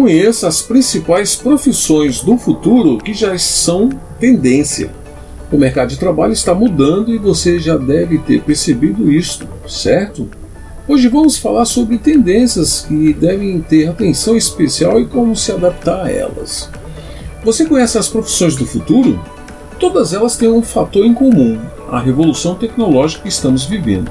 [0.00, 4.90] Conheça as principais profissões do futuro que já são tendência.
[5.52, 10.26] O mercado de trabalho está mudando e você já deve ter percebido isso, certo?
[10.88, 16.10] Hoje vamos falar sobre tendências que devem ter atenção especial e como se adaptar a
[16.10, 16.70] elas.
[17.44, 19.22] Você conhece as profissões do futuro?
[19.78, 24.10] Todas elas têm um fator em comum: a revolução tecnológica que estamos vivendo.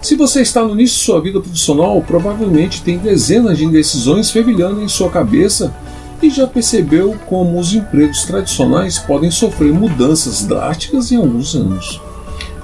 [0.00, 4.80] Se você está no início de sua vida profissional, provavelmente tem dezenas de indecisões fervilhando
[4.80, 5.74] em sua cabeça
[6.22, 12.00] e já percebeu como os empregos tradicionais podem sofrer mudanças drásticas em alguns anos.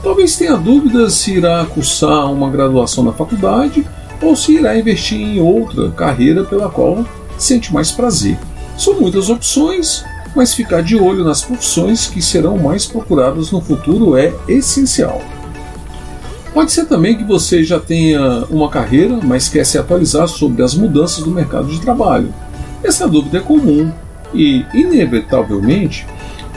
[0.03, 3.85] Talvez tenha dúvidas se irá cursar uma graduação na faculdade
[4.23, 7.05] ou se irá investir em outra carreira pela qual
[7.37, 8.39] sente mais prazer.
[8.79, 10.05] São muitas opções,
[10.37, 15.21] mas ficar de olho nas profissões que serão mais procuradas no futuro é essencial.
[16.55, 20.73] Pode ser também que você já tenha uma carreira, mas quer se atualizar sobre as
[20.73, 22.33] mudanças do mercado de trabalho.
[22.81, 23.91] Essa dúvida é comum
[24.33, 26.07] e, inevitavelmente,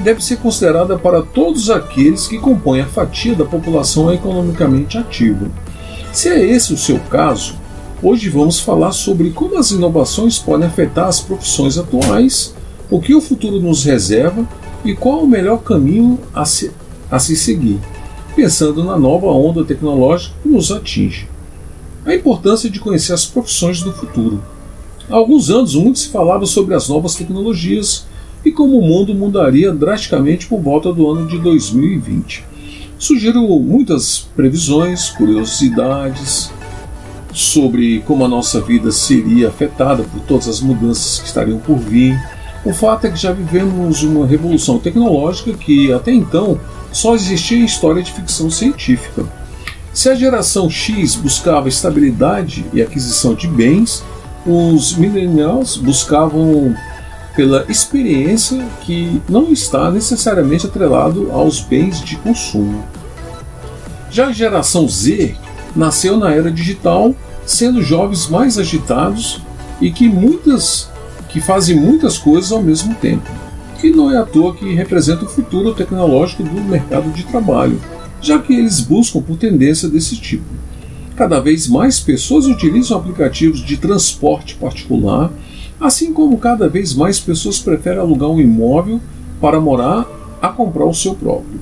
[0.04, 5.50] deve ser considerada para todos aqueles que compõem a fatia da população economicamente ativa.
[6.14, 7.56] Se é esse o seu caso,
[8.04, 12.54] hoje vamos falar sobre como as inovações podem afetar as profissões atuais,
[12.88, 14.48] o que o futuro nos reserva
[14.86, 16.70] e qual o melhor caminho a se,
[17.10, 17.80] a se seguir
[18.38, 21.28] pensando na nova onda tecnológica que nos atinge.
[22.06, 24.44] A importância de conhecer as profissões do futuro.
[25.10, 28.06] Há alguns anos, muito se falava sobre as novas tecnologias
[28.46, 32.46] e como o mundo mudaria drasticamente por volta do ano de 2020.
[33.00, 36.52] Surgiram muitas previsões, curiosidades
[37.34, 42.16] sobre como a nossa vida seria afetada por todas as mudanças que estariam por vir.
[42.68, 46.60] O fato é que já vivemos uma revolução tecnológica que até então
[46.92, 49.24] só existia em história de ficção científica.
[49.94, 54.04] Se a geração X buscava estabilidade e aquisição de bens,
[54.46, 56.76] os millennials buscavam
[57.38, 62.84] pela experiência que não está necessariamente atrelado aos bens de consumo.
[64.12, 65.38] Já a geração Z
[65.74, 69.40] nasceu na era digital, sendo jovens mais agitados
[69.80, 70.90] e que muitas
[71.30, 73.30] que fazem muitas coisas ao mesmo tempo
[73.80, 77.80] que não é à toa que representa o futuro tecnológico do mercado de trabalho,
[78.22, 80.46] já que eles buscam por tendência desse tipo.
[81.16, 85.32] Cada vez mais pessoas utilizam aplicativos de transporte particular,
[85.80, 89.00] assim como cada vez mais pessoas preferem alugar um imóvel
[89.40, 90.06] para morar
[90.42, 91.60] a comprar o seu próprio.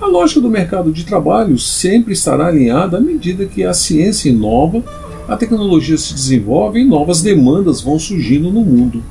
[0.00, 4.82] A lógica do mercado de trabalho sempre estará alinhada à medida que a ciência inova,
[5.28, 9.02] a tecnologia se desenvolve e novas demandas vão surgindo no mundo.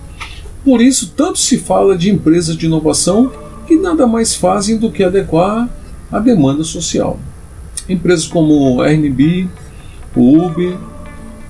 [0.63, 3.31] Por isso, tanto se fala de empresas de inovação
[3.68, 5.69] que nada mais fazem do que adequar
[6.12, 7.19] a demanda social.
[7.90, 9.50] Empresas como a Airbnb,
[10.16, 10.78] o Uber,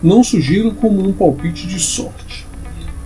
[0.01, 2.45] não surgiram como um palpite de sorte.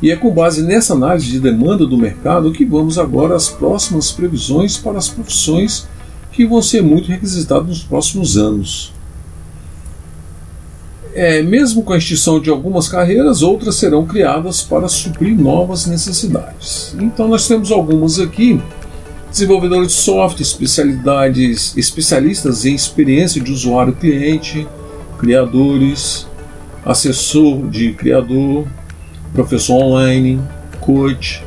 [0.02, 4.12] E é com base nessa análise de demanda do mercado que vamos agora às próximas
[4.12, 5.88] previsões para as profissões
[6.32, 8.94] que vão ser muito requisitadas nos próximos anos.
[11.18, 16.96] É, mesmo com a extinção de algumas carreiras, outras serão criadas para suprir novas necessidades.
[17.02, 18.62] Então nós temos algumas aqui:
[19.32, 24.68] desenvolvedores de software, especialidades, especialistas em experiência de usuário cliente,
[25.18, 26.28] criadores,
[26.86, 28.68] assessor de criador,
[29.34, 30.40] professor online,
[30.80, 31.44] coach,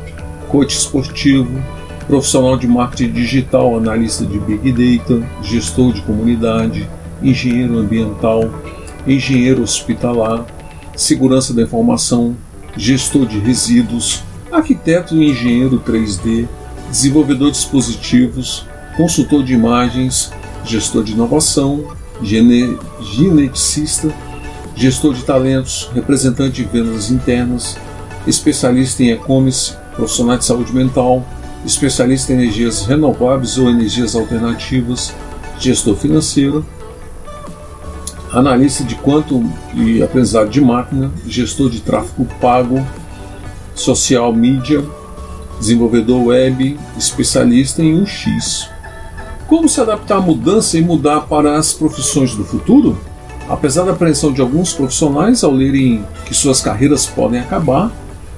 [0.48, 1.62] coach esportivo,
[2.08, 6.90] profissional de marketing digital, analista de big data, gestor de comunidade,
[7.22, 8.50] engenheiro ambiental
[9.06, 10.46] engenheiro hospitalar,
[10.96, 12.36] segurança da informação,
[12.76, 16.46] gestor de resíduos, arquiteto e engenheiro 3D,
[16.90, 18.66] desenvolvedor de dispositivos,
[18.96, 20.32] consultor de imagens,
[20.64, 21.84] gestor de inovação,
[22.22, 24.12] gene geneticista,
[24.74, 27.76] gestor de talentos, representante de vendas internas,
[28.26, 31.26] especialista em e-commerce, profissional de saúde mental,
[31.64, 35.14] especialista em energias renováveis ou energias alternativas,
[35.58, 36.64] gestor financeiro,
[38.32, 39.44] analista de quanto
[39.74, 42.84] e aprendizado de máquina, gestor de tráfego pago,
[43.74, 44.84] social media,
[45.58, 48.68] desenvolvedor web, especialista em 1x.
[49.46, 52.96] Como se adaptar à mudança e mudar para as profissões do futuro?
[53.48, 57.90] Apesar da apreensão de alguns profissionais ao lerem que suas carreiras podem acabar,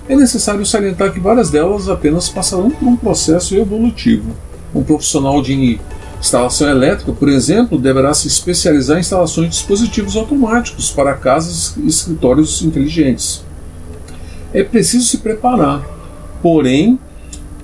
[0.08, 4.32] é necessário salientar que várias delas apenas passarão por um processo evolutivo.
[4.74, 5.78] Um profissional de
[6.22, 11.88] instalação elétrica, por exemplo, deverá se especializar em instalações de dispositivos automáticos para casas e
[11.88, 13.44] escritórios inteligentes.
[14.54, 15.84] É preciso se preparar,
[16.40, 16.98] porém,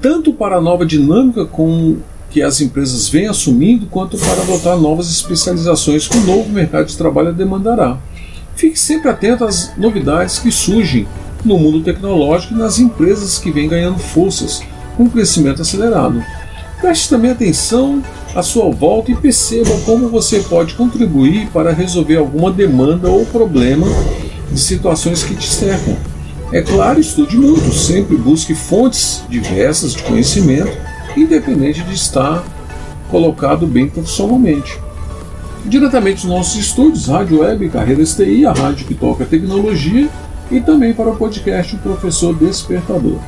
[0.02, 1.99] tanto para a nova dinâmica com
[2.31, 6.96] que as empresas vêm assumindo, quanto para adotar novas especializações que o novo mercado de
[6.96, 7.96] trabalho demandará.
[8.56, 11.06] Fique sempre atento às novidades que surgem
[11.44, 14.60] no mundo tecnológico e nas empresas que vêm ganhando forças
[14.96, 16.22] com crescimento acelerado.
[16.81, 18.02] Preste também atenção
[18.34, 23.86] à sua volta e perceba como você pode contribuir para resolver alguma demanda ou problema
[24.50, 25.96] de situações que te cercam.
[26.52, 30.76] É claro, estude muito, sempre busque fontes diversas de conhecimento,
[31.16, 32.42] independente de estar
[33.10, 34.78] colocado bem profissionalmente.
[35.64, 40.08] Diretamente dos nossos estúdios, Rádio Web, Carreira STI, a rádio que toca tecnologia,
[40.50, 43.19] e também para o podcast O Professor Despertador.